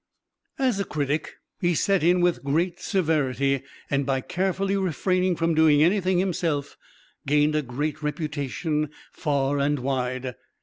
]As 0.57 0.79
a 0.79 0.83
critic 0.83 1.35
he 1.59 1.75
set 1.75 2.01
in 2.03 2.21
with 2.21 2.43
great 2.43 2.79
severity, 2.79 3.61
and 3.87 4.03
by 4.03 4.19
carefully 4.19 4.75
refraining 4.75 5.35
from 5.35 5.53
doing 5.53 5.83
anything 5.83 6.17
himself, 6.17 6.75
gained 7.27 7.53
a 7.53 7.61
great 7.61 8.01
reputation 8.01 8.89
far 9.11 9.59
and 9.59 9.77
wide. 9.77 10.33